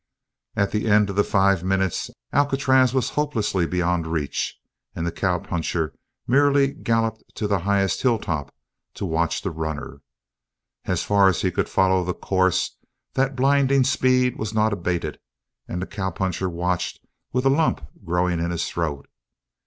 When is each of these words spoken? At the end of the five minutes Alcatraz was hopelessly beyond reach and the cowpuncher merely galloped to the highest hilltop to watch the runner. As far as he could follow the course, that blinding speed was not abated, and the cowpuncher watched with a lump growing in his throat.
At 0.55 0.71
the 0.71 0.87
end 0.87 1.11
of 1.11 1.15
the 1.15 1.23
five 1.23 1.63
minutes 1.63 2.09
Alcatraz 2.33 2.91
was 2.91 3.11
hopelessly 3.11 3.67
beyond 3.67 4.07
reach 4.07 4.59
and 4.95 5.05
the 5.05 5.11
cowpuncher 5.11 5.93
merely 6.25 6.73
galloped 6.73 7.21
to 7.35 7.45
the 7.45 7.59
highest 7.59 8.01
hilltop 8.01 8.51
to 8.95 9.05
watch 9.05 9.43
the 9.43 9.51
runner. 9.51 10.01
As 10.85 11.03
far 11.03 11.27
as 11.27 11.43
he 11.43 11.51
could 11.51 11.69
follow 11.69 12.03
the 12.03 12.15
course, 12.15 12.77
that 13.13 13.35
blinding 13.35 13.83
speed 13.83 14.39
was 14.39 14.55
not 14.55 14.73
abated, 14.73 15.19
and 15.67 15.79
the 15.79 15.85
cowpuncher 15.85 16.49
watched 16.49 17.05
with 17.31 17.45
a 17.45 17.49
lump 17.49 17.85
growing 18.03 18.39
in 18.39 18.49
his 18.49 18.67
throat. 18.67 19.07